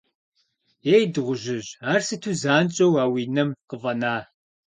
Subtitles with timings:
[0.95, 4.15] Ей, дыгъужьыжь, ар сыту занщӏэу а уи нам къыфӏэна?